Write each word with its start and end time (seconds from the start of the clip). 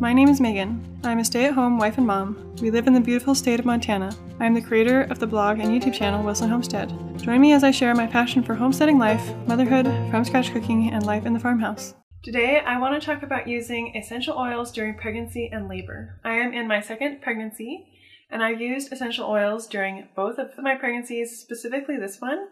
My 0.00 0.14
name 0.14 0.30
is 0.30 0.40
Megan. 0.40 0.98
I'm 1.04 1.18
a 1.18 1.24
stay 1.26 1.44
at 1.44 1.52
home 1.52 1.76
wife 1.76 1.98
and 1.98 2.06
mom. 2.06 2.54
We 2.62 2.70
live 2.70 2.86
in 2.86 2.94
the 2.94 3.00
beautiful 3.02 3.34
state 3.34 3.60
of 3.60 3.66
Montana. 3.66 4.16
I 4.40 4.46
am 4.46 4.54
the 4.54 4.62
creator 4.62 5.02
of 5.02 5.18
the 5.18 5.26
blog 5.26 5.58
and 5.58 5.68
YouTube 5.68 5.92
channel 5.92 6.24
Wilson 6.24 6.48
Homestead. 6.48 6.90
Join 7.18 7.38
me 7.38 7.52
as 7.52 7.62
I 7.62 7.70
share 7.70 7.94
my 7.94 8.06
passion 8.06 8.42
for 8.42 8.54
homesteading 8.54 8.98
life, 8.98 9.22
motherhood, 9.46 9.84
from 10.10 10.24
scratch 10.24 10.54
cooking, 10.54 10.90
and 10.90 11.04
life 11.04 11.26
in 11.26 11.34
the 11.34 11.38
farmhouse. 11.38 11.92
Today, 12.22 12.60
I 12.60 12.80
want 12.80 12.98
to 12.98 13.06
talk 13.06 13.22
about 13.22 13.46
using 13.46 13.94
essential 13.94 14.38
oils 14.38 14.72
during 14.72 14.94
pregnancy 14.94 15.50
and 15.52 15.68
labor. 15.68 16.18
I 16.24 16.32
am 16.36 16.54
in 16.54 16.66
my 16.66 16.80
second 16.80 17.20
pregnancy, 17.20 17.86
and 18.30 18.42
I've 18.42 18.58
used 18.58 18.90
essential 18.94 19.28
oils 19.28 19.66
during 19.66 20.08
both 20.16 20.38
of 20.38 20.52
my 20.56 20.76
pregnancies, 20.76 21.38
specifically 21.38 21.98
this 21.98 22.22
one. 22.22 22.48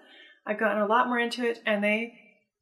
I've 0.46 0.61
gotten 0.61 0.83
a 0.83 0.87
lot 0.87 1.09
more 1.09 1.19
into 1.19 1.49
it, 1.49 1.62
and 1.65 1.83
they 1.83 2.12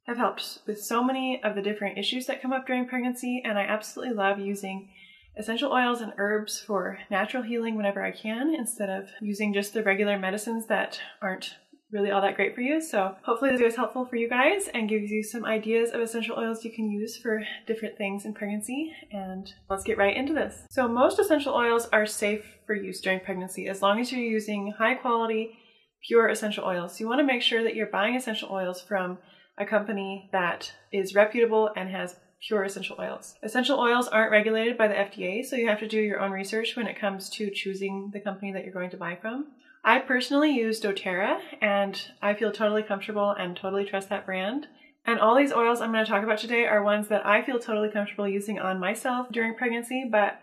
have 0.07 0.17
helped 0.17 0.61
with 0.67 0.81
so 0.81 1.03
many 1.03 1.41
of 1.43 1.55
the 1.55 1.63
different 1.63 1.99
issues 1.99 2.27
that 2.27 2.41
come 2.41 2.53
up 2.53 2.67
during 2.67 2.87
pregnancy, 2.87 3.43
and 3.45 3.59
I 3.59 3.63
absolutely 3.63 4.15
love 4.15 4.39
using 4.39 4.89
essential 5.37 5.73
oils 5.73 6.01
and 6.01 6.13
herbs 6.17 6.61
for 6.61 6.99
natural 7.11 7.43
healing 7.43 7.77
whenever 7.77 8.03
I 8.03 8.13
can 8.13 8.55
instead 8.55 8.89
of 8.89 9.09
using 9.21 9.53
just 9.53 9.75
the 9.75 9.83
regular 9.83 10.19
medicines 10.19 10.67
that 10.69 11.01
aren't 11.21 11.57
really 11.93 12.11
all 12.11 12.23
that 12.23 12.35
great 12.37 12.55
for 12.55 12.63
you. 12.63 12.81
So 12.81 13.15
hopefully 13.23 13.51
this 13.51 13.59
video 13.59 13.69
is 13.69 13.77
helpful 13.77 14.07
for 14.07 14.17
you 14.17 14.29
guys 14.29 14.69
and 14.75 14.89
gives 14.89 15.11
you 15.11 15.23
some 15.23 15.45
ideas 15.45 15.91
of 15.91 16.01
essential 16.01 16.37
oils 16.37 16.65
you 16.65 16.73
can 16.73 16.91
use 16.91 17.17
for 17.17 17.43
different 17.67 17.97
things 17.97 18.25
in 18.25 18.35
pregnancy. 18.35 18.93
And 19.13 19.53
let's 19.71 19.85
get 19.85 19.99
right 19.99 20.17
into 20.17 20.33
this. 20.33 20.65
So 20.71 20.89
most 20.89 21.19
essential 21.19 21.55
oils 21.55 21.87
are 21.93 22.07
safe 22.07 22.45
for 22.67 22.75
use 22.75 23.01
during 23.01 23.21
pregnancy 23.21 23.69
as 23.69 23.83
long 23.83 24.01
as 24.01 24.11
you're 24.11 24.21
using 24.21 24.75
high 24.79 24.95
quality, 24.95 25.59
pure 26.07 26.29
essential 26.29 26.65
oils. 26.65 26.93
So 26.93 27.01
you 27.01 27.09
want 27.09 27.21
to 27.21 27.27
make 27.27 27.43
sure 27.43 27.63
that 27.63 27.77
you're 27.77 27.87
buying 27.87 28.17
essential 28.17 28.51
oils 28.51 28.81
from 28.81 29.19
a 29.59 29.67
company 29.67 30.29
that 30.33 30.73
is 30.93 31.15
reputable 31.15 31.71
and 31.77 31.91
has 31.91 32.17
pure 32.47 32.65
essential 32.65 32.97
oils. 32.99 33.35
Essential 33.43 33.79
oils 33.79 34.09
aren't 34.09 34.31
regulated 34.31 34.77
by 34.77 34.89
the 34.89 34.95
FDA, 34.95 35.45
so 35.45 35.57
you 35.57 35.69
have 35.69 35.81
to 35.81 35.89
do 35.89 36.01
your 36.01 36.21
own 36.21 36.31
research 36.31 36.77
when 36.77 36.87
it 36.87 36.99
comes 36.99 37.31
to 37.31 37.51
choosing 37.51 38.11
the 38.13 38.21
company 38.21 38.53
that 38.53 38.65
you're 38.65 38.73
going 38.73 38.91
to 38.91 38.97
buy 38.97 39.17
from. 39.17 39.47
I 39.85 40.01
personally 40.01 40.51
use 40.51 40.81
doTERRA 40.81 41.39
and 41.61 42.11
I 42.21 42.35
feel 42.35 42.53
totally 42.53 42.83
comfortable 42.83 43.31
and 43.31 43.57
totally 43.57 43.85
trust 43.85 44.09
that 44.09 44.27
brand. 44.27 44.67
And 45.07 45.21
all 45.21 45.37
these 45.37 45.53
oils 45.53 45.81
I'm 45.81 45.93
going 45.93 46.05
to 46.05 46.11
talk 46.11 46.25
about 46.25 46.39
today 46.39 46.67
are 46.67 46.83
ones 46.83 47.07
that 47.09 47.25
I 47.25 47.43
feel 47.43 47.61
totally 47.61 47.91
comfortable 47.91 48.29
using 48.29 48.59
on 48.59 48.81
myself 48.81 49.29
during 49.31 49.55
pregnancy, 49.55 50.05
but 50.11 50.41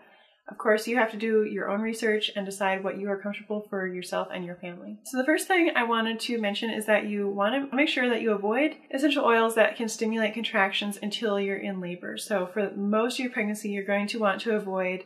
of 0.48 0.58
course, 0.58 0.86
you 0.86 0.96
have 0.96 1.10
to 1.12 1.16
do 1.16 1.44
your 1.44 1.70
own 1.70 1.80
research 1.80 2.30
and 2.36 2.44
decide 2.44 2.84
what 2.84 2.98
you 2.98 3.08
are 3.08 3.16
comfortable 3.16 3.66
for 3.70 3.86
yourself 3.86 4.28
and 4.32 4.44
your 4.44 4.56
family. 4.56 4.98
So, 5.04 5.16
the 5.16 5.24
first 5.24 5.48
thing 5.48 5.70
I 5.74 5.84
wanted 5.84 6.20
to 6.20 6.38
mention 6.38 6.70
is 6.70 6.84
that 6.84 7.06
you 7.06 7.28
want 7.28 7.70
to 7.70 7.76
make 7.76 7.88
sure 7.88 8.10
that 8.10 8.20
you 8.20 8.32
avoid 8.32 8.76
essential 8.92 9.24
oils 9.24 9.54
that 9.54 9.76
can 9.76 9.88
stimulate 9.88 10.34
contractions 10.34 10.98
until 11.00 11.40
you're 11.40 11.56
in 11.56 11.80
labor. 11.80 12.18
So, 12.18 12.46
for 12.46 12.70
most 12.76 13.14
of 13.14 13.24
your 13.24 13.32
pregnancy, 13.32 13.70
you're 13.70 13.86
going 13.86 14.06
to 14.08 14.18
want 14.18 14.42
to 14.42 14.54
avoid 14.54 15.04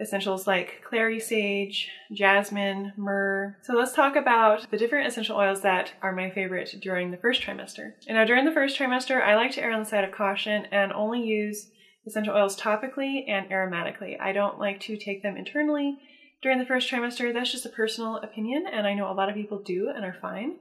essentials 0.00 0.46
like 0.46 0.82
clary 0.82 1.20
sage, 1.20 1.88
jasmine, 2.12 2.92
myrrh. 2.96 3.56
So 3.62 3.74
let's 3.74 3.94
talk 3.94 4.16
about 4.16 4.68
the 4.70 4.76
different 4.76 5.06
essential 5.06 5.36
oils 5.36 5.62
that 5.62 5.92
are 6.02 6.12
my 6.12 6.30
favorite 6.30 6.74
during 6.82 7.12
the 7.12 7.16
first 7.16 7.40
trimester. 7.40 7.92
And 8.08 8.16
now 8.16 8.24
during 8.24 8.44
the 8.44 8.52
first 8.52 8.76
trimester, 8.76 9.22
I 9.22 9.36
like 9.36 9.52
to 9.52 9.62
err 9.62 9.70
on 9.70 9.80
the 9.80 9.88
side 9.88 10.02
of 10.02 10.10
caution 10.10 10.66
and 10.72 10.92
only 10.92 11.22
use 11.22 11.70
essential 12.06 12.34
oils 12.34 12.58
topically 12.58 13.28
and 13.28 13.50
aromatically. 13.50 14.20
I 14.20 14.32
don't 14.32 14.58
like 14.58 14.80
to 14.80 14.96
take 14.96 15.22
them 15.22 15.36
internally 15.36 15.98
during 16.42 16.58
the 16.58 16.66
first 16.66 16.90
trimester. 16.90 17.32
That's 17.32 17.52
just 17.52 17.66
a 17.66 17.70
personal 17.70 18.16
opinion, 18.16 18.66
and 18.70 18.86
I 18.86 18.94
know 18.94 19.10
a 19.10 19.14
lot 19.14 19.28
of 19.28 19.34
people 19.34 19.62
do 19.62 19.90
and 19.94 20.04
are 20.04 20.16
fine. 20.20 20.56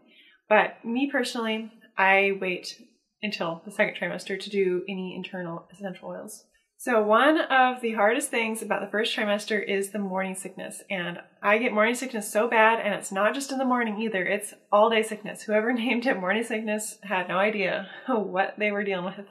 But 0.48 0.84
me 0.86 1.10
personally, 1.12 1.72
I 1.98 2.38
wait 2.40 2.80
until 3.22 3.62
the 3.66 3.72
second 3.72 3.96
trimester 3.96 4.40
to 4.40 4.50
do 4.50 4.84
any 4.88 5.16
internal 5.16 5.68
essential 5.72 6.10
oils. 6.10 6.46
So, 6.78 7.00
one 7.04 7.40
of 7.40 7.80
the 7.82 7.94
hardest 7.94 8.32
things 8.32 8.64
about 8.64 8.82
the 8.82 8.90
first 8.90 9.16
trimester 9.16 9.64
is 9.64 9.92
the 9.92 10.00
morning 10.00 10.34
sickness. 10.34 10.82
And 10.90 11.20
I 11.42 11.60
get 11.60 11.74
morning 11.74 11.94
sickness 11.94 12.32
so 12.32 12.50
bad, 12.50 12.80
and 12.80 12.96
it's 12.96 13.12
not 13.12 13.36
just 13.36 13.52
in 13.52 13.60
the 13.60 13.66
morning 13.66 14.02
either, 14.02 14.26
it's 14.26 14.56
all 14.72 14.90
day 14.90 15.04
sickness. 15.04 15.44
Whoever 15.44 15.74
named 15.74 16.08
it 16.08 16.20
morning 16.20 16.44
sickness 16.44 16.98
had 17.04 17.28
no 17.28 17.38
idea 17.38 17.88
what 18.08 18.56
they 18.58 18.72
were 18.72 18.84
dealing 18.84 19.06
with 19.06 19.28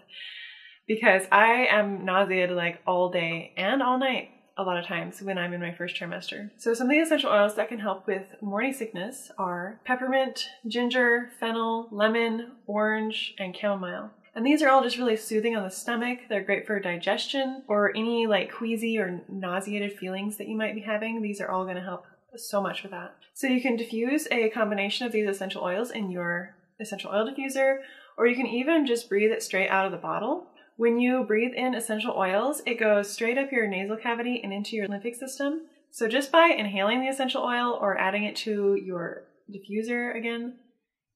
because 0.91 1.23
I 1.31 1.69
am 1.71 2.05
nauseated 2.05 2.51
like 2.51 2.81
all 2.85 3.11
day 3.11 3.53
and 3.57 3.81
all 3.81 3.97
night 3.97 4.31
a 4.59 4.65
lot 4.65 4.77
of 4.77 4.85
times 4.85 5.23
when 5.23 5.39
I'm 5.39 5.53
in 5.53 5.61
my 5.61 5.73
first 5.73 5.95
trimester. 5.95 6.51
So 6.57 6.75
some 6.75 6.89
of 6.89 6.91
the 6.91 6.99
essential 6.99 7.31
oils 7.31 7.55
that 7.55 7.69
can 7.69 7.79
help 7.79 8.09
with 8.09 8.25
morning 8.41 8.73
sickness 8.73 9.31
are 9.39 9.79
peppermint, 9.85 10.49
ginger, 10.67 11.31
fennel, 11.39 11.87
lemon, 11.93 12.57
orange, 12.67 13.37
and 13.39 13.57
chamomile. 13.57 14.11
And 14.35 14.45
these 14.45 14.63
are 14.63 14.69
all 14.69 14.83
just 14.83 14.99
really 14.99 15.17
soothing 15.17 15.55
on 15.55 15.63
the 15.63 15.71
stomach. 15.71 16.19
They're 16.29 16.43
great 16.43 16.67
for 16.67 16.81
digestion 16.81 17.63
or 17.69 17.97
any 17.97 18.27
like 18.27 18.53
queasy 18.53 18.99
or 18.99 19.23
nauseated 19.29 19.97
feelings 19.97 20.39
that 20.39 20.49
you 20.49 20.57
might 20.57 20.75
be 20.75 20.81
having. 20.81 21.23
These 21.23 21.41
are 21.41 21.53
all 21.53 21.63
going 21.63 21.77
to 21.77 21.83
help 21.83 22.05
so 22.35 22.61
much 22.61 22.83
with 22.83 22.91
that. 22.91 23.15
So 23.33 23.47
you 23.47 23.63
can 23.63 23.77
diffuse 23.77 24.27
a 24.33 24.51
combination 24.51 25.07
of 25.07 25.13
these 25.13 25.29
essential 25.29 25.63
oils 25.63 25.93
in 25.93 26.11
your 26.11 26.57
essential 26.81 27.13
oil 27.13 27.29
diffuser, 27.31 27.79
or 28.17 28.27
you 28.27 28.35
can 28.35 28.47
even 28.47 28.87
just 28.87 29.09
breathe 29.09 29.31
it 29.31 29.43
straight 29.43 29.69
out 29.69 29.87
of 29.87 29.93
the 29.93 29.99
bottle. 29.99 30.47
When 30.81 30.99
you 30.99 31.25
breathe 31.25 31.53
in 31.53 31.75
essential 31.75 32.15
oils, 32.17 32.63
it 32.65 32.81
goes 32.81 33.11
straight 33.11 33.37
up 33.37 33.53
your 33.53 33.67
nasal 33.67 33.99
cavity 33.99 34.41
and 34.43 34.51
into 34.51 34.77
your 34.77 34.89
lymphatic 34.89 35.15
system. 35.15 35.67
So 35.91 36.09
just 36.09 36.33
by 36.33 36.55
inhaling 36.57 37.03
the 37.03 37.09
essential 37.09 37.43
oil 37.43 37.79
or 37.79 37.99
adding 37.99 38.25
it 38.25 38.35
to 38.37 38.77
your 38.77 39.25
diffuser 39.53 40.17
again, 40.17 40.55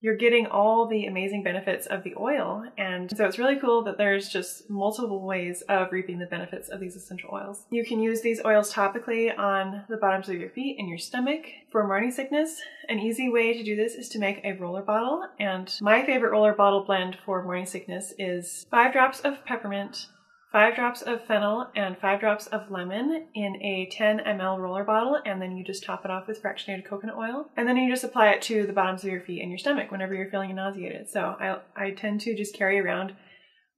you're 0.05 0.15
getting 0.15 0.45
all 0.45 0.87
the 0.87 1.07
amazing 1.07 1.43
benefits 1.43 1.87
of 1.87 2.03
the 2.03 2.13
oil. 2.19 2.63
And 2.77 3.11
so 3.17 3.25
it's 3.25 3.39
really 3.39 3.57
cool 3.57 3.83
that 3.85 3.97
there's 3.97 4.29
just 4.29 4.69
multiple 4.69 5.23
ways 5.23 5.63
of 5.63 5.93
reaping 5.93 6.19
the 6.19 6.27
benefits 6.27 6.69
of 6.69 6.79
these 6.79 6.95
essential 6.95 7.31
oils. 7.33 7.63
You 7.71 7.87
can 7.87 8.01
use 8.01 8.21
these 8.21 8.45
oils 8.45 8.71
topically 8.71 9.37
on 9.39 9.83
the 9.89 9.97
bottoms 9.97 10.29
of 10.29 10.35
your 10.35 10.51
feet 10.51 10.77
and 10.79 10.91
your 10.91 10.99
stomach 10.99 11.47
for 11.71 11.87
morning 11.87 12.11
sickness. 12.11 12.61
An 12.91 12.99
easy 12.99 13.31
way 13.31 13.55
to 13.55 13.65
do 13.65 13.77
this 13.77 13.95
is 13.95 14.11
to 14.11 14.19
make 14.19 14.43
a 14.45 14.53
roller 14.53 14.83
bottle. 14.83 15.27
And 15.41 15.75
my 15.81 16.05
favorite 16.05 16.33
roller 16.33 16.53
bottle 16.53 16.85
blend 16.85 17.17
for 17.25 17.43
morning 17.43 17.65
sickness 17.65 18.13
is 18.19 18.67
five 18.71 18.93
drops 18.93 19.21
of 19.21 19.43
peppermint, 19.47 20.09
five 20.55 20.77
drops 20.77 21.03
of 21.03 21.21
fennel 21.27 21.67
and 21.75 21.99
five 21.99 22.21
drops 22.21 22.47
of 22.47 22.71
lemon 22.71 23.27
in 23.35 23.57
a 23.61 23.89
10 23.91 24.21
ml 24.21 24.57
roller 24.57 24.85
bottle, 24.85 25.21
and 25.27 25.43
then 25.43 25.57
you 25.57 25.65
just 25.65 25.83
top 25.83 26.05
it 26.05 26.13
off 26.13 26.29
with 26.29 26.41
fractionated 26.41 26.85
coconut 26.85 27.17
oil. 27.17 27.51
And 27.57 27.69
then 27.69 27.77
you 27.77 27.91
just 27.91 28.05
apply 28.05 28.29
it 28.29 28.43
to 28.43 28.65
the 28.65 28.73
bottoms 28.73 29.03
of 29.03 29.11
your 29.11 29.21
feet 29.21 29.43
and 29.43 29.51
your 29.51 29.59
stomach 29.59 29.91
whenever 29.91 30.15
you're 30.15 30.31
feeling 30.31 30.55
nauseated. 30.55 31.11
So 31.11 31.35
I, 31.41 31.57
I 31.75 31.91
tend 31.91 32.21
to 32.21 32.37
just 32.37 32.55
carry 32.55 32.79
around 32.79 33.17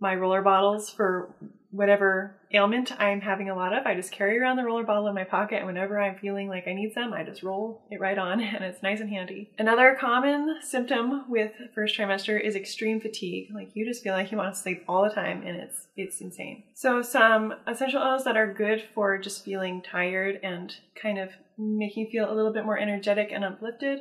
my 0.01 0.15
roller 0.15 0.43
bottles 0.43 0.91
for 0.91 1.35
whatever 1.77 2.37
ailment 2.53 2.99
I'm 3.01 3.21
having 3.21 3.51
a 3.51 3.55
lot 3.55 3.77
of. 3.77 3.87
I 3.87 3.95
just 3.95 4.13
carry 4.13 4.39
around 4.39 4.57
the 4.57 4.65
roller 4.65 4.85
bottle 4.85 5.07
in 5.09 5.15
my 5.15 5.25
pocket, 5.25 5.59
and 5.59 5.67
whenever 5.67 6.01
I'm 6.01 6.19
feeling 6.19 6.49
like 6.49 6.67
I 6.67 6.73
need 6.73 6.93
some, 6.93 7.13
I 7.13 7.23
just 7.23 7.43
roll 7.43 7.83
it 7.91 8.01
right 8.01 8.19
on, 8.19 8.41
and 8.41 8.65
it's 8.65 8.83
nice 8.83 9.01
and 9.01 9.11
handy. 9.11 9.51
Another 9.59 9.97
common 9.99 10.57
symptom 10.63 11.27
with 11.29 11.53
first 11.75 11.97
trimester 11.97 12.41
is 12.41 12.57
extreme 12.57 13.01
fatigue. 13.01 13.49
Like 13.55 13.71
you 13.75 13.87
just 13.87 14.03
feel 14.03 14.15
like 14.15 14.33
you 14.33 14.39
want 14.39 14.55
to 14.55 14.61
sleep 14.61 14.85
all 14.89 15.05
the 15.05 15.15
time, 15.15 15.43
and 15.47 15.57
it's 15.57 15.87
it's 15.97 16.21
insane. 16.21 16.65
So 16.75 17.03
some 17.03 17.55
essential 17.67 18.03
oils 18.03 18.25
that 18.25 18.37
are 18.37 18.53
good 18.53 18.83
for 18.95 19.19
just 19.19 19.45
feeling 19.45 19.83
tired 19.83 20.41
and 20.43 20.75
kind 21.01 21.19
of 21.19 21.31
making 21.59 22.05
you 22.05 22.11
feel 22.11 22.31
a 22.31 22.35
little 22.35 22.53
bit 22.53 22.65
more 22.65 22.79
energetic 22.79 23.31
and 23.33 23.45
uplifted 23.45 24.01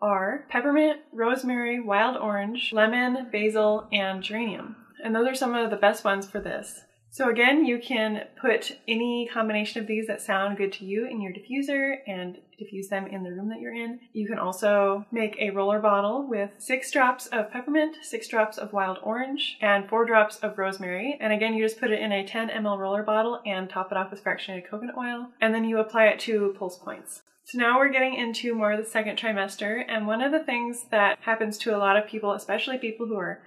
are 0.00 0.46
peppermint, 0.50 0.98
rosemary, 1.12 1.80
wild 1.80 2.16
orange, 2.16 2.72
lemon, 2.72 3.28
basil, 3.30 3.88
and 3.92 4.22
geranium. 4.22 4.74
And 5.04 5.14
those 5.14 5.28
are 5.28 5.34
some 5.34 5.54
of 5.54 5.70
the 5.70 5.76
best 5.76 6.04
ones 6.04 6.26
for 6.26 6.40
this. 6.40 6.80
So 7.12 7.28
again, 7.28 7.66
you 7.66 7.78
can 7.78 8.24
put 8.40 8.78
any 8.88 9.28
combination 9.30 9.82
of 9.82 9.86
these 9.86 10.06
that 10.06 10.22
sound 10.22 10.56
good 10.56 10.72
to 10.72 10.86
you 10.86 11.04
in 11.04 11.20
your 11.20 11.30
diffuser 11.30 11.96
and 12.06 12.38
diffuse 12.58 12.88
them 12.88 13.06
in 13.06 13.22
the 13.22 13.30
room 13.30 13.50
that 13.50 13.60
you're 13.60 13.74
in. 13.74 14.00
You 14.14 14.26
can 14.26 14.38
also 14.38 15.04
make 15.12 15.36
a 15.38 15.50
roller 15.50 15.78
bottle 15.78 16.26
with 16.26 16.52
six 16.56 16.90
drops 16.90 17.26
of 17.26 17.52
peppermint, 17.52 17.96
six 18.00 18.28
drops 18.28 18.56
of 18.56 18.72
wild 18.72 18.96
orange, 19.02 19.58
and 19.60 19.86
four 19.90 20.06
drops 20.06 20.38
of 20.38 20.56
rosemary. 20.56 21.18
And 21.20 21.34
again, 21.34 21.52
you 21.52 21.62
just 21.62 21.78
put 21.78 21.90
it 21.90 22.00
in 22.00 22.12
a 22.12 22.26
10 22.26 22.48
ml 22.48 22.78
roller 22.78 23.02
bottle 23.02 23.42
and 23.44 23.68
top 23.68 23.92
it 23.92 23.98
off 23.98 24.10
with 24.10 24.24
fractionated 24.24 24.66
coconut 24.70 24.96
oil. 24.96 25.28
And 25.38 25.54
then 25.54 25.64
you 25.64 25.80
apply 25.80 26.06
it 26.06 26.20
to 26.20 26.56
pulse 26.58 26.78
points. 26.78 27.20
So 27.44 27.58
now 27.58 27.78
we're 27.78 27.92
getting 27.92 28.14
into 28.14 28.54
more 28.54 28.72
of 28.72 28.82
the 28.82 28.90
second 28.90 29.18
trimester. 29.18 29.84
And 29.86 30.06
one 30.06 30.22
of 30.22 30.32
the 30.32 30.42
things 30.42 30.86
that 30.90 31.18
happens 31.20 31.58
to 31.58 31.76
a 31.76 31.78
lot 31.78 31.98
of 31.98 32.06
people, 32.06 32.32
especially 32.32 32.78
people 32.78 33.06
who 33.06 33.16
are 33.16 33.42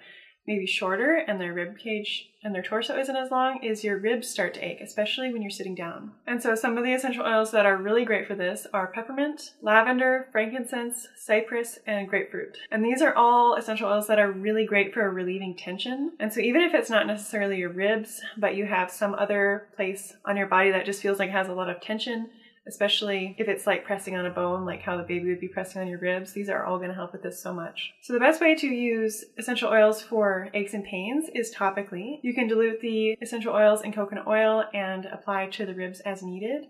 maybe 0.47 0.65
shorter 0.65 1.15
and 1.15 1.39
their 1.39 1.53
rib 1.53 1.77
cage 1.77 2.30
and 2.45 2.53
their 2.53 2.62
torso 2.62 2.95
isn't 2.95 3.15
as 3.15 3.31
long 3.31 3.63
is 3.63 3.83
your 3.83 3.97
ribs 3.97 4.30
start 4.30 4.53
to 4.53 4.63
ache, 4.63 4.80
especially 4.80 5.33
when 5.33 5.42
you're 5.42 5.50
sitting 5.50 5.74
down. 5.74 6.12
And 6.27 6.42
so 6.42 6.53
some 6.53 6.77
of 6.77 6.83
the 6.83 6.94
essential 6.94 7.25
oils 7.25 7.50
that 7.51 7.65
are 7.65 7.75
really 7.75 8.06
great 8.06 8.27
for 8.27 8.36
this 8.36 8.68
are 8.71 8.86
peppermint, 8.86 9.53
lavender, 9.63 10.27
frankincense, 10.31 11.07
cypress, 11.15 11.80
and 11.88 12.07
grapefruit. 12.07 12.59
And 12.69 12.86
these 12.86 13.01
are 13.01 13.15
all 13.15 13.56
essential 13.56 13.89
oils 13.89 14.06
that 14.07 14.19
are 14.19 14.31
really 14.31 14.63
great 14.63 14.94
for 14.94 15.09
relieving 15.09 15.56
tension. 15.56 16.12
And 16.19 16.31
so 16.31 16.39
even 16.39 16.62
if 16.62 16.75
it's 16.75 16.91
not 16.91 17.07
necessarily 17.07 17.57
your 17.57 17.71
ribs, 17.71 18.21
but 18.38 18.56
you 18.56 18.68
have 18.68 18.91
some 18.91 19.15
other 19.15 19.68
place 19.75 20.15
on 20.24 20.38
your 20.38 20.48
body 20.48 20.69
that 20.69 20.86
just 20.86 21.01
feels 21.01 21.18
like 21.18 21.31
has 21.31 21.48
a 21.48 21.53
lot 21.53 21.71
of 21.71 21.81
tension, 21.81 22.30
especially 22.67 23.35
if 23.38 23.47
it's 23.47 23.67
like 23.67 23.85
pressing 23.85 24.15
on 24.15 24.25
a 24.25 24.29
bone, 24.29 24.65
like 24.65 24.81
how 24.81 24.97
the 24.97 25.03
baby 25.03 25.29
would 25.29 25.39
be 25.39 25.47
pressing 25.47 25.81
on 25.81 25.88
your 25.88 26.00
ribs. 26.00 26.33
These 26.33 26.50
are 26.50 26.65
all 26.65 26.77
going 26.77 26.89
to 26.89 26.95
help 26.95 27.12
with 27.12 27.23
this 27.23 27.41
so 27.41 27.53
much. 27.53 27.94
So 28.01 28.13
the 28.13 28.19
best 28.19 28.41
way 28.41 28.56
to 28.56 28.67
use 28.67 29.25
essential 29.38 29.69
oils 29.69 30.01
for 30.01 30.50
aches 30.53 30.73
and 30.73 30.83
pains 30.83 31.29
is 31.33 31.53
topically. 31.53 32.19
You 32.21 32.33
can 32.33 32.47
dilute 32.47 32.81
the 32.81 33.17
essential 33.21 33.53
oils 33.53 33.81
in 33.81 33.94
coconut 33.94 34.27
oil 34.27 34.65
and 34.73 35.06
apply 35.06 35.47
to 35.47 35.65
the 35.65 35.75
ribs 35.75 36.00
as 36.01 36.23
needed. 36.23 36.67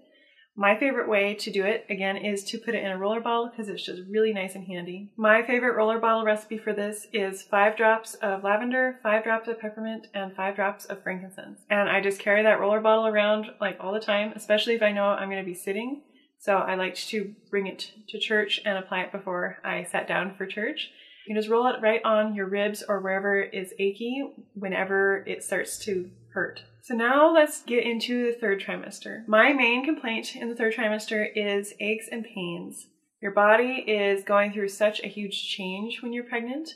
My 0.57 0.78
favorite 0.78 1.10
way 1.10 1.34
to 1.36 1.52
do 1.52 1.66
it, 1.66 1.86
again, 1.90 2.16
is 2.16 2.44
to 2.46 2.57
put 2.57 2.75
it 2.75 2.84
in 2.84 2.92
a 2.92 2.98
roller 2.98 3.19
bottle 3.19 3.50
because 3.50 3.68
it's 3.68 3.86
just 3.86 4.04
really 4.10 4.31
nice 4.31 4.56
and 4.56 4.66
handy. 4.66 5.12
My 5.18 5.44
favorite 5.44 5.75
roller 5.75 6.00
bottle 6.00 6.24
recipe 6.24 6.57
for 6.57 6.72
this 6.72 7.07
is 7.12 7.44
five 7.44 7.75
drops 7.75 8.13
of 8.16 8.44
lavender, 8.44 9.00
five 9.04 9.25
drops 9.25 9.50
of 9.50 9.60
peppermint, 9.60 10.07
and 10.13 10.34
five 10.34 10.56
drops 10.56 10.86
of 10.86 11.04
frankincense. 11.04 11.60
And 11.69 11.90
I 11.90 12.00
just 12.00 12.19
carry 12.19 12.42
that 12.44 12.62
roller 12.62 12.80
bottle 12.80 13.06
around 13.06 13.48
like 13.60 13.78
all 13.81 13.94
the 13.94 14.00
time, 14.00 14.31
especially 14.34 14.75
if 14.75 14.81
I 14.81 14.94
know 14.94 15.07
I'm 15.07 15.30
going 15.30 15.44
to 15.44 15.50
be 15.50 15.54
sitting. 15.54 16.04
So 16.40 16.56
I 16.56 16.75
like 16.75 16.96
to 16.96 17.34
bring 17.50 17.68
it 17.68 17.92
to 18.10 18.19
church 18.19 18.62
and 18.66 18.78
apply 18.78 19.02
it 19.02 19.12
before 19.12 19.57
I 19.63 19.84
sat 19.84 20.07
down 20.07 20.36
for 20.38 20.46
church. 20.46 20.90
You 21.25 21.33
can 21.33 21.42
just 21.42 21.51
roll 21.51 21.68
it 21.68 21.81
right 21.81 22.01
on 22.06 22.36
your 22.36 22.45
ribs 22.45 22.83
or 22.88 23.00
wherever 23.00 23.42
is 23.42 23.74
achy 23.80 24.24
whenever 24.54 25.24
it 25.25 25.44
starts 25.44 25.80
to 25.80 26.12
hurt. 26.33 26.62
So 26.83 26.94
now 26.94 27.33
let's 27.33 27.63
get 27.63 27.83
into 27.83 28.31
the 28.31 28.38
third 28.38 28.62
trimester. 28.62 29.27
My 29.27 29.51
main 29.51 29.83
complaint 29.83 30.36
in 30.36 30.50
the 30.50 30.56
third 30.56 30.75
trimester 30.75 31.25
is 31.36 31.74
aches 31.80 32.07
and 32.12 32.24
pains. 32.24 32.88
Your 33.22 33.31
body 33.31 33.83
is 33.88 34.24
going 34.24 34.54
through 34.54 34.69
such 34.69 35.01
a 35.04 35.07
huge 35.07 35.48
change 35.48 36.04
when 36.04 36.13
you're 36.13 36.25
pregnant 36.25 36.75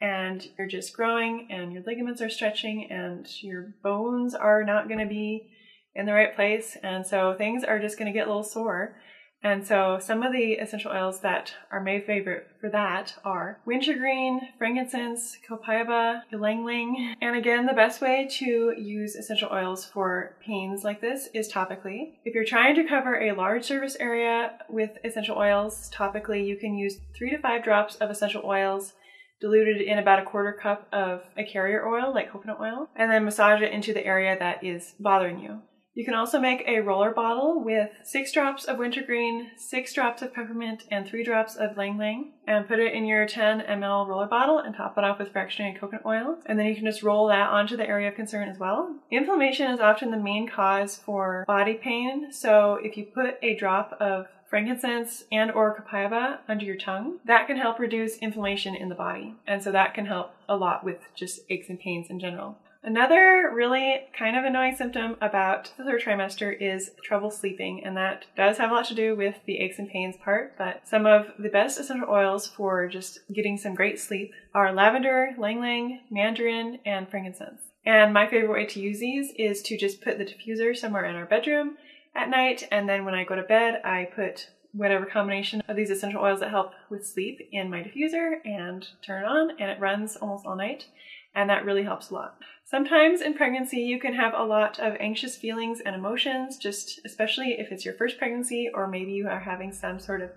and 0.00 0.48
you're 0.56 0.68
just 0.68 0.96
growing 0.96 1.48
and 1.50 1.72
your 1.72 1.82
ligaments 1.86 2.22
are 2.22 2.30
stretching 2.30 2.90
and 2.90 3.26
your 3.42 3.74
bones 3.82 4.34
are 4.34 4.64
not 4.64 4.88
going 4.88 5.00
to 5.00 5.06
be 5.06 5.50
in 5.94 6.06
the 6.06 6.12
right 6.14 6.34
place 6.34 6.78
and 6.82 7.06
so 7.06 7.34
things 7.36 7.62
are 7.62 7.78
just 7.78 7.98
going 7.98 8.10
to 8.10 8.18
get 8.18 8.26
a 8.26 8.30
little 8.30 8.42
sore 8.42 8.96
and 9.42 9.66
so 9.66 9.98
some 10.00 10.22
of 10.22 10.32
the 10.32 10.52
essential 10.54 10.92
oils 10.92 11.20
that 11.20 11.54
are 11.70 11.82
my 11.82 12.00
favorite 12.00 12.48
for 12.60 12.70
that 12.70 13.14
are 13.24 13.58
wintergreen, 13.66 14.40
frankincense, 14.58 15.38
copaiba, 15.48 16.22
ylang 16.32 16.62
ylang. 16.62 17.16
And 17.20 17.36
again, 17.36 17.66
the 17.66 17.72
best 17.72 18.00
way 18.00 18.28
to 18.38 18.74
use 18.78 19.16
essential 19.16 19.48
oils 19.52 19.84
for 19.84 20.36
pains 20.44 20.84
like 20.84 21.00
this 21.00 21.28
is 21.34 21.52
topically. 21.52 22.14
If 22.24 22.34
you're 22.34 22.44
trying 22.44 22.76
to 22.76 22.84
cover 22.84 23.20
a 23.20 23.32
large 23.32 23.64
surface 23.64 23.96
area 23.98 24.58
with 24.68 24.90
essential 25.04 25.36
oils 25.36 25.90
topically, 25.92 26.46
you 26.46 26.56
can 26.56 26.76
use 26.76 27.00
three 27.16 27.30
to 27.30 27.38
five 27.38 27.64
drops 27.64 27.96
of 27.96 28.10
essential 28.10 28.42
oils 28.44 28.92
diluted 29.40 29.82
in 29.82 29.98
about 29.98 30.20
a 30.20 30.24
quarter 30.24 30.52
cup 30.52 30.86
of 30.92 31.22
a 31.36 31.44
carrier 31.44 31.86
oil, 31.86 32.14
like 32.14 32.30
coconut 32.30 32.60
oil, 32.60 32.88
and 32.94 33.10
then 33.10 33.24
massage 33.24 33.60
it 33.60 33.72
into 33.72 33.92
the 33.92 34.06
area 34.06 34.38
that 34.38 34.62
is 34.62 34.94
bothering 35.00 35.40
you. 35.40 35.60
You 35.94 36.06
can 36.06 36.14
also 36.14 36.40
make 36.40 36.64
a 36.66 36.80
roller 36.80 37.10
bottle 37.10 37.62
with 37.62 37.90
six 38.02 38.32
drops 38.32 38.64
of 38.64 38.78
wintergreen, 38.78 39.50
six 39.56 39.92
drops 39.92 40.22
of 40.22 40.32
peppermint, 40.32 40.84
and 40.90 41.06
three 41.06 41.22
drops 41.22 41.54
of 41.54 41.76
ylang 41.76 41.96
ylang, 41.96 42.32
and 42.46 42.66
put 42.66 42.78
it 42.78 42.94
in 42.94 43.04
your 43.04 43.26
10 43.26 43.60
ml 43.60 44.08
roller 44.08 44.26
bottle 44.26 44.58
and 44.58 44.74
top 44.74 44.96
it 44.96 45.04
off 45.04 45.18
with 45.18 45.32
fractionated 45.32 45.78
coconut 45.78 46.06
oil. 46.06 46.38
And 46.46 46.58
then 46.58 46.66
you 46.66 46.74
can 46.74 46.86
just 46.86 47.02
roll 47.02 47.28
that 47.28 47.50
onto 47.50 47.76
the 47.76 47.86
area 47.86 48.08
of 48.08 48.14
concern 48.14 48.48
as 48.48 48.58
well. 48.58 48.96
Inflammation 49.10 49.70
is 49.70 49.80
often 49.80 50.10
the 50.10 50.16
main 50.16 50.48
cause 50.48 50.96
for 50.96 51.44
body 51.46 51.74
pain, 51.74 52.32
so 52.32 52.78
if 52.82 52.96
you 52.96 53.04
put 53.04 53.36
a 53.42 53.54
drop 53.54 53.96
of 54.00 54.28
frankincense 54.48 55.24
and 55.30 55.50
or 55.50 55.74
copaiba 55.74 56.38
under 56.48 56.64
your 56.64 56.76
tongue, 56.76 57.18
that 57.24 57.46
can 57.46 57.56
help 57.56 57.78
reduce 57.78 58.16
inflammation 58.18 58.74
in 58.74 58.88
the 58.88 58.94
body. 58.94 59.34
And 59.46 59.62
so 59.62 59.72
that 59.72 59.94
can 59.94 60.06
help 60.06 60.34
a 60.48 60.56
lot 60.56 60.84
with 60.84 60.98
just 61.14 61.40
aches 61.50 61.68
and 61.68 61.80
pains 61.80 62.08
in 62.10 62.20
general. 62.20 62.58
Another 62.84 63.48
really 63.54 64.00
kind 64.18 64.36
of 64.36 64.44
annoying 64.44 64.74
symptom 64.74 65.16
about 65.20 65.72
the 65.76 65.84
third 65.84 66.02
trimester 66.02 66.52
is 66.60 66.90
trouble 67.04 67.30
sleeping, 67.30 67.84
and 67.84 67.96
that 67.96 68.24
does 68.36 68.58
have 68.58 68.72
a 68.72 68.74
lot 68.74 68.86
to 68.86 68.94
do 68.94 69.14
with 69.14 69.36
the 69.46 69.58
aches 69.58 69.78
and 69.78 69.88
pains 69.88 70.16
part. 70.16 70.58
But 70.58 70.88
some 70.88 71.06
of 71.06 71.28
the 71.38 71.48
best 71.48 71.78
essential 71.78 72.08
oils 72.10 72.48
for 72.48 72.88
just 72.88 73.20
getting 73.32 73.56
some 73.56 73.76
great 73.76 74.00
sleep 74.00 74.32
are 74.52 74.72
lavender, 74.72 75.30
ylang 75.38 75.58
ylang, 75.58 76.00
mandarin, 76.10 76.80
and 76.84 77.08
frankincense. 77.08 77.62
And 77.86 78.12
my 78.12 78.26
favorite 78.26 78.52
way 78.52 78.66
to 78.66 78.80
use 78.80 78.98
these 78.98 79.32
is 79.38 79.62
to 79.62 79.78
just 79.78 80.02
put 80.02 80.18
the 80.18 80.24
diffuser 80.24 80.76
somewhere 80.76 81.04
in 81.04 81.14
our 81.14 81.26
bedroom 81.26 81.76
at 82.16 82.30
night, 82.30 82.66
and 82.72 82.88
then 82.88 83.04
when 83.04 83.14
I 83.14 83.22
go 83.22 83.36
to 83.36 83.42
bed, 83.42 83.80
I 83.84 84.08
put 84.12 84.50
whatever 84.72 85.06
combination 85.06 85.62
of 85.68 85.76
these 85.76 85.90
essential 85.90 86.22
oils 86.22 86.40
that 86.40 86.50
help 86.50 86.72
with 86.90 87.06
sleep 87.06 87.48
in 87.52 87.70
my 87.70 87.82
diffuser 87.82 88.44
and 88.44 88.86
turn 89.06 89.22
it 89.22 89.26
on, 89.26 89.50
and 89.60 89.70
it 89.70 89.78
runs 89.78 90.16
almost 90.16 90.46
all 90.46 90.56
night 90.56 90.86
and 91.34 91.48
that 91.50 91.64
really 91.64 91.84
helps 91.84 92.10
a 92.10 92.14
lot. 92.14 92.38
Sometimes 92.64 93.20
in 93.20 93.34
pregnancy, 93.34 93.78
you 93.78 93.98
can 93.98 94.14
have 94.14 94.32
a 94.34 94.44
lot 94.44 94.78
of 94.78 94.96
anxious 94.98 95.36
feelings 95.36 95.80
and 95.80 95.94
emotions, 95.94 96.56
just 96.56 97.00
especially 97.04 97.56
if 97.58 97.70
it's 97.70 97.84
your 97.84 97.94
first 97.94 98.18
pregnancy, 98.18 98.70
or 98.72 98.86
maybe 98.86 99.12
you 99.12 99.28
are 99.28 99.40
having 99.40 99.72
some 99.72 99.98
sort 99.98 100.22
of 100.22 100.30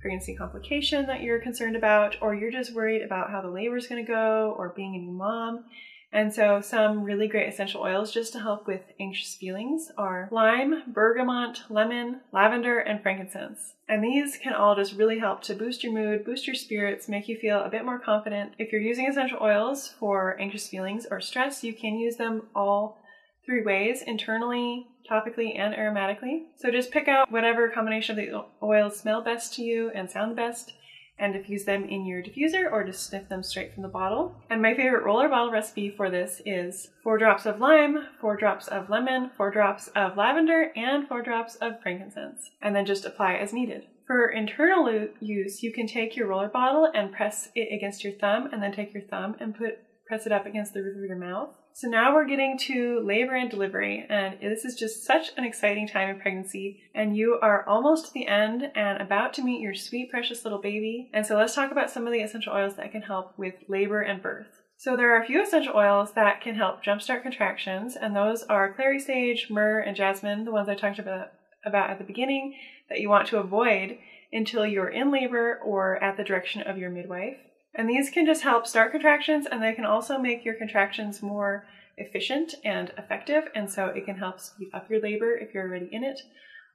pregnancy 0.00 0.34
complication 0.34 1.06
that 1.06 1.22
you're 1.22 1.40
concerned 1.40 1.76
about, 1.76 2.16
or 2.20 2.34
you're 2.34 2.52
just 2.52 2.74
worried 2.74 3.02
about 3.02 3.30
how 3.30 3.42
the 3.42 3.50
labor 3.50 3.76
is 3.76 3.86
going 3.86 4.04
to 4.04 4.10
go, 4.10 4.54
or 4.56 4.72
being 4.76 4.94
a 4.94 4.98
new 4.98 5.12
mom. 5.12 5.64
And 6.12 6.32
so 6.32 6.60
some 6.60 7.04
really 7.04 7.28
great 7.28 7.48
essential 7.48 7.82
oils 7.82 8.12
just 8.12 8.32
to 8.32 8.40
help 8.40 8.66
with 8.66 8.80
anxious 8.98 9.34
feelings 9.34 9.90
are 9.98 10.28
lime, 10.32 10.84
bergamot, 10.86 11.62
lemon, 11.68 12.20
lavender, 12.32 12.78
and 12.78 13.02
frankincense. 13.02 13.74
And 13.88 14.02
these 14.02 14.38
can 14.38 14.54
all 14.54 14.74
just 14.74 14.94
really 14.94 15.18
help 15.18 15.42
to 15.42 15.54
boost 15.54 15.84
your 15.84 15.92
mood, 15.92 16.24
boost 16.24 16.46
your 16.46 16.56
spirits, 16.56 17.08
make 17.08 17.28
you 17.28 17.36
feel 17.36 17.62
a 17.62 17.68
bit 17.68 17.84
more 17.84 17.98
confident. 17.98 18.52
If 18.58 18.72
you're 18.72 18.80
using 18.80 19.06
essential 19.06 19.38
oils 19.42 19.88
for 19.98 20.40
anxious 20.40 20.68
feelings 20.68 21.06
or 21.10 21.20
stress, 21.20 21.62
you 21.62 21.74
can 21.74 21.98
use 21.98 22.16
them 22.16 22.44
all 22.54 23.02
three 23.44 23.62
ways, 23.62 24.02
internally, 24.02 24.86
topically, 25.10 25.58
and 25.58 25.74
aromatically. 25.74 26.44
So 26.56 26.70
just 26.70 26.90
pick 26.90 27.08
out 27.08 27.30
whatever 27.30 27.70
combination 27.70 28.18
of 28.18 28.24
the 28.24 28.44
oils 28.62 28.98
smell 28.98 29.22
best 29.22 29.54
to 29.54 29.62
you 29.62 29.90
and 29.94 30.10
sound 30.10 30.32
the 30.32 30.36
best 30.36 30.74
and 31.18 31.32
diffuse 31.32 31.64
them 31.64 31.84
in 31.84 32.06
your 32.06 32.22
diffuser 32.22 32.70
or 32.70 32.84
just 32.84 33.06
sniff 33.06 33.28
them 33.28 33.42
straight 33.42 33.74
from 33.74 33.82
the 33.82 33.88
bottle. 33.88 34.34
And 34.50 34.62
my 34.62 34.74
favorite 34.74 35.04
roller 35.04 35.28
bottle 35.28 35.50
recipe 35.50 35.90
for 35.90 36.10
this 36.10 36.40
is 36.46 36.90
four 37.02 37.18
drops 37.18 37.46
of 37.46 37.60
lime, 37.60 38.06
four 38.20 38.36
drops 38.36 38.68
of 38.68 38.90
lemon, 38.90 39.30
four 39.36 39.50
drops 39.50 39.88
of 39.88 40.16
lavender, 40.16 40.72
and 40.76 41.08
four 41.08 41.22
drops 41.22 41.56
of 41.56 41.80
frankincense, 41.82 42.50
and 42.62 42.74
then 42.74 42.86
just 42.86 43.04
apply 43.04 43.34
as 43.34 43.52
needed. 43.52 43.86
For 44.06 44.28
internal 44.28 45.08
use, 45.20 45.62
you 45.62 45.72
can 45.72 45.86
take 45.86 46.16
your 46.16 46.28
roller 46.28 46.48
bottle 46.48 46.90
and 46.94 47.12
press 47.12 47.50
it 47.54 47.74
against 47.74 48.02
your 48.02 48.14
thumb, 48.14 48.48
and 48.52 48.62
then 48.62 48.72
take 48.72 48.94
your 48.94 49.02
thumb 49.02 49.36
and 49.38 49.54
put 49.54 49.78
press 50.06 50.24
it 50.24 50.32
up 50.32 50.46
against 50.46 50.72
the 50.72 50.82
roof 50.82 50.96
of 50.96 51.04
your 51.04 51.18
mouth. 51.18 51.50
So 51.78 51.86
now 51.86 52.12
we're 52.12 52.26
getting 52.26 52.58
to 52.62 53.00
labor 53.06 53.36
and 53.36 53.48
delivery, 53.48 54.04
and 54.10 54.36
this 54.42 54.64
is 54.64 54.74
just 54.74 55.04
such 55.04 55.30
an 55.36 55.44
exciting 55.44 55.86
time 55.86 56.08
in 56.08 56.20
pregnancy. 56.20 56.82
And 56.92 57.16
you 57.16 57.38
are 57.40 57.64
almost 57.68 58.06
to 58.06 58.12
the 58.12 58.26
end 58.26 58.68
and 58.74 59.00
about 59.00 59.32
to 59.34 59.44
meet 59.44 59.60
your 59.60 59.76
sweet, 59.76 60.10
precious 60.10 60.42
little 60.42 60.60
baby. 60.60 61.08
And 61.14 61.24
so 61.24 61.36
let's 61.36 61.54
talk 61.54 61.70
about 61.70 61.88
some 61.88 62.04
of 62.04 62.12
the 62.12 62.18
essential 62.18 62.52
oils 62.52 62.74
that 62.78 62.90
can 62.90 63.02
help 63.02 63.38
with 63.38 63.54
labor 63.68 64.00
and 64.00 64.20
birth. 64.20 64.48
So 64.76 64.96
there 64.96 65.14
are 65.14 65.22
a 65.22 65.24
few 65.24 65.40
essential 65.40 65.76
oils 65.76 66.14
that 66.14 66.40
can 66.40 66.56
help 66.56 66.82
jumpstart 66.82 67.22
contractions, 67.22 67.94
and 67.94 68.16
those 68.16 68.42
are 68.42 68.74
clary 68.74 68.98
sage, 68.98 69.46
myrrh, 69.48 69.78
and 69.78 69.94
jasmine, 69.94 70.46
the 70.46 70.50
ones 70.50 70.68
I 70.68 70.74
talked 70.74 70.98
about, 70.98 71.28
about 71.64 71.90
at 71.90 71.98
the 71.98 72.04
beginning 72.04 72.56
that 72.88 72.98
you 72.98 73.08
want 73.08 73.28
to 73.28 73.38
avoid 73.38 73.98
until 74.32 74.66
you're 74.66 74.88
in 74.88 75.12
labor 75.12 75.60
or 75.64 76.02
at 76.02 76.16
the 76.16 76.24
direction 76.24 76.60
of 76.62 76.76
your 76.76 76.90
midwife. 76.90 77.36
And 77.78 77.88
these 77.88 78.10
can 78.10 78.26
just 78.26 78.42
help 78.42 78.66
start 78.66 78.90
contractions 78.90 79.46
and 79.50 79.62
they 79.62 79.72
can 79.72 79.86
also 79.86 80.18
make 80.18 80.44
your 80.44 80.54
contractions 80.54 81.22
more 81.22 81.64
efficient 81.96 82.54
and 82.64 82.92
effective. 82.98 83.44
And 83.54 83.70
so 83.70 83.86
it 83.86 84.04
can 84.04 84.16
help 84.16 84.40
speed 84.40 84.68
up 84.74 84.90
your 84.90 85.00
labor 85.00 85.36
if 85.36 85.54
you're 85.54 85.68
already 85.68 85.88
in 85.92 86.02
it. 86.02 86.20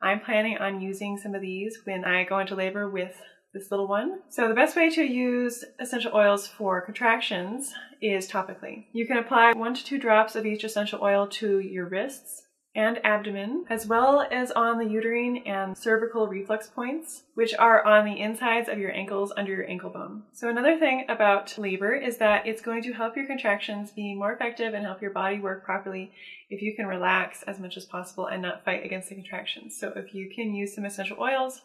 I'm 0.01 0.21
planning 0.21 0.57
on 0.57 0.81
using 0.81 1.17
some 1.17 1.35
of 1.35 1.41
these 1.41 1.77
when 1.83 2.05
I 2.05 2.23
go 2.23 2.39
into 2.39 2.55
labor 2.55 2.89
with 2.89 3.15
this 3.53 3.69
little 3.69 3.87
one. 3.87 4.19
So 4.29 4.47
the 4.47 4.55
best 4.55 4.77
way 4.77 4.89
to 4.91 5.03
use 5.03 5.63
essential 5.79 6.13
oils 6.15 6.47
for 6.47 6.81
contractions 6.81 7.73
is 8.01 8.29
topically. 8.29 8.85
You 8.93 9.05
can 9.05 9.17
apply 9.17 9.53
one 9.53 9.73
to 9.73 9.83
two 9.83 9.99
drops 9.99 10.35
of 10.35 10.45
each 10.45 10.63
essential 10.63 11.01
oil 11.03 11.27
to 11.27 11.59
your 11.59 11.87
wrists 11.87 12.43
and 12.75 12.99
abdomen, 13.05 13.65
as 13.69 13.85
well 13.85 14.25
as 14.31 14.51
on 14.51 14.79
the 14.79 14.89
uterine 14.89 15.37
and 15.45 15.77
cervical 15.77 16.27
reflex 16.27 16.67
points, 16.67 17.23
which 17.35 17.53
are 17.53 17.85
on 17.85 18.05
the 18.05 18.19
insides 18.19 18.67
of 18.67 18.79
your 18.79 18.91
ankles 18.91 19.31
under 19.37 19.51
your 19.51 19.69
ankle 19.69 19.91
bone. 19.91 20.23
So 20.31 20.49
another 20.49 20.79
thing 20.79 21.05
about 21.07 21.57
labor 21.57 21.93
is 21.93 22.17
that 22.17 22.47
it's 22.47 22.61
going 22.61 22.81
to 22.83 22.93
help 22.93 23.15
your 23.15 23.27
contractions 23.27 23.91
be 23.91 24.15
more 24.15 24.33
effective 24.33 24.73
and 24.73 24.85
help 24.85 25.01
your 25.01 25.11
body 25.11 25.39
work 25.39 25.63
properly 25.63 26.11
if 26.49 26.61
you 26.61 26.75
can 26.75 26.87
relax 26.87 27.43
as 27.43 27.59
much 27.59 27.77
as 27.77 27.85
possible 27.85 28.25
and 28.25 28.41
not 28.41 28.65
fight 28.65 28.83
against 28.83 29.09
the 29.09 29.15
contractions. 29.15 29.77
So 29.77 29.93
if 29.95 30.15
you 30.15 30.31
can 30.33 30.55
use 30.55 30.73
some 30.73 30.85
essential 30.85 31.17
oils, 31.19 31.61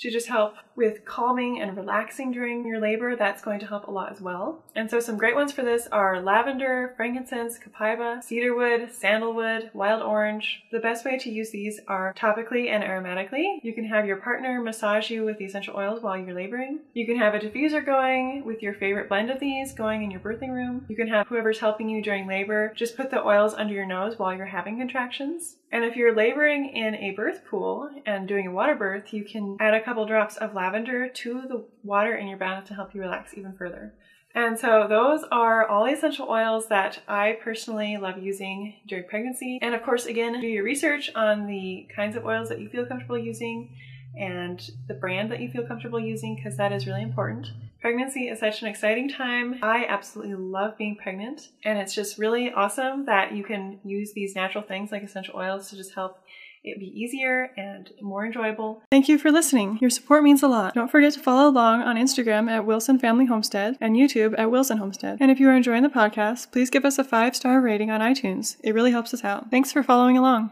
to 0.00 0.10
just 0.10 0.28
help 0.28 0.54
with 0.74 1.04
calming 1.04 1.60
and 1.60 1.76
relaxing 1.76 2.32
during 2.32 2.66
your 2.66 2.80
labor. 2.80 3.14
That's 3.14 3.42
going 3.42 3.60
to 3.60 3.66
help 3.66 3.86
a 3.86 3.90
lot 3.90 4.10
as 4.10 4.20
well. 4.20 4.64
And 4.74 4.90
so 4.90 5.00
some 5.00 5.18
great 5.18 5.34
ones 5.34 5.52
for 5.52 5.62
this 5.62 5.86
are 5.92 6.20
lavender, 6.20 6.94
frankincense, 6.96 7.58
copaiba, 7.58 8.22
cedarwood, 8.22 8.90
sandalwood, 8.92 9.70
wild 9.74 10.02
orange. 10.02 10.62
The 10.72 10.80
best 10.80 11.04
way 11.04 11.18
to 11.18 11.30
use 11.30 11.50
these 11.50 11.80
are 11.88 12.14
topically 12.14 12.68
and 12.68 12.82
aromatically. 12.82 13.58
You 13.62 13.74
can 13.74 13.84
have 13.84 14.06
your 14.06 14.16
partner 14.16 14.60
massage 14.60 15.10
you 15.10 15.24
with 15.24 15.38
the 15.38 15.44
essential 15.44 15.76
oils 15.76 16.02
while 16.02 16.16
you're 16.16 16.34
laboring. 16.34 16.80
You 16.94 17.06
can 17.06 17.18
have 17.18 17.34
a 17.34 17.38
diffuser 17.38 17.84
going 17.84 18.44
with 18.44 18.62
your 18.62 18.74
favorite 18.74 19.08
blend 19.08 19.30
of 19.30 19.40
these 19.40 19.72
going 19.72 20.02
in 20.02 20.10
your 20.10 20.20
birthing 20.20 20.50
room. 20.50 20.86
You 20.88 20.96
can 20.96 21.08
have 21.08 21.28
whoever's 21.28 21.58
helping 21.58 21.88
you 21.88 22.02
during 22.02 22.26
labor 22.26 22.72
just 22.74 22.96
put 22.96 23.10
the 23.10 23.24
oils 23.24 23.54
under 23.54 23.74
your 23.74 23.86
nose 23.86 24.18
while 24.18 24.34
you're 24.34 24.46
having 24.46 24.78
contractions. 24.78 25.56
And 25.70 25.84
if 25.84 25.96
you're 25.96 26.14
laboring 26.14 26.68
in 26.76 26.94
a 26.96 27.12
birth 27.12 27.46
pool 27.48 27.88
and 28.04 28.28
doing 28.28 28.46
a 28.46 28.52
water 28.52 28.74
birth, 28.74 29.12
you 29.14 29.24
can 29.24 29.56
add 29.58 29.72
a 29.72 29.81
couple 29.82 30.06
drops 30.06 30.36
of 30.36 30.54
lavender 30.54 31.08
to 31.08 31.42
the 31.48 31.64
water 31.82 32.14
in 32.14 32.26
your 32.26 32.38
bath 32.38 32.66
to 32.66 32.74
help 32.74 32.94
you 32.94 33.00
relax 33.00 33.34
even 33.36 33.54
further. 33.54 33.94
And 34.34 34.58
so 34.58 34.86
those 34.88 35.24
are 35.30 35.66
all 35.68 35.86
essential 35.86 36.28
oils 36.28 36.68
that 36.68 37.00
I 37.06 37.38
personally 37.42 37.98
love 37.98 38.22
using 38.22 38.74
during 38.86 39.04
pregnancy. 39.06 39.58
And 39.60 39.74
of 39.74 39.82
course, 39.82 40.06
again, 40.06 40.40
do 40.40 40.46
your 40.46 40.64
research 40.64 41.10
on 41.14 41.46
the 41.46 41.86
kinds 41.94 42.16
of 42.16 42.24
oils 42.24 42.48
that 42.48 42.60
you 42.60 42.68
feel 42.70 42.86
comfortable 42.86 43.18
using 43.18 43.76
and 44.18 44.70
the 44.88 44.94
brand 44.94 45.30
that 45.32 45.40
you 45.40 45.50
feel 45.50 45.66
comfortable 45.66 46.00
using 46.00 46.36
because 46.36 46.56
that 46.56 46.72
is 46.72 46.86
really 46.86 47.02
important. 47.02 47.48
Pregnancy 47.80 48.28
is 48.28 48.38
such 48.38 48.62
an 48.62 48.68
exciting 48.68 49.08
time. 49.08 49.56
I 49.60 49.86
absolutely 49.86 50.36
love 50.36 50.78
being 50.78 50.94
pregnant, 50.94 51.48
and 51.64 51.78
it's 51.78 51.94
just 51.94 52.16
really 52.16 52.52
awesome 52.52 53.06
that 53.06 53.34
you 53.34 53.42
can 53.42 53.80
use 53.84 54.12
these 54.12 54.36
natural 54.36 54.62
things 54.62 54.92
like 54.92 55.02
essential 55.02 55.36
oils 55.36 55.68
to 55.70 55.76
just 55.76 55.92
help 55.92 56.20
it 56.64 56.76
would 56.76 56.80
be 56.80 56.98
easier 56.98 57.50
and 57.56 57.90
more 58.00 58.24
enjoyable. 58.24 58.82
Thank 58.90 59.08
you 59.08 59.18
for 59.18 59.30
listening. 59.32 59.78
Your 59.80 59.90
support 59.90 60.22
means 60.22 60.42
a 60.42 60.48
lot. 60.48 60.74
Don't 60.74 60.90
forget 60.90 61.12
to 61.14 61.20
follow 61.20 61.48
along 61.48 61.82
on 61.82 61.96
Instagram 61.96 62.48
at 62.50 62.64
Wilson 62.64 62.98
Family 62.98 63.26
Homestead 63.26 63.76
and 63.80 63.96
YouTube 63.96 64.38
at 64.38 64.50
Wilson 64.50 64.78
Homestead. 64.78 65.18
And 65.20 65.30
if 65.30 65.40
you 65.40 65.48
are 65.48 65.56
enjoying 65.56 65.82
the 65.82 65.88
podcast, 65.88 66.52
please 66.52 66.70
give 66.70 66.84
us 66.84 66.98
a 66.98 67.04
five 67.04 67.34
star 67.34 67.60
rating 67.60 67.90
on 67.90 68.00
iTunes. 68.00 68.56
It 68.62 68.74
really 68.74 68.92
helps 68.92 69.12
us 69.12 69.24
out. 69.24 69.50
Thanks 69.50 69.72
for 69.72 69.82
following 69.82 70.16
along. 70.16 70.40